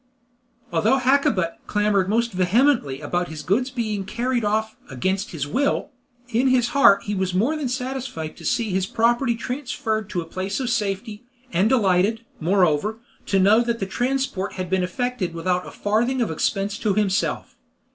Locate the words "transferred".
9.35-10.09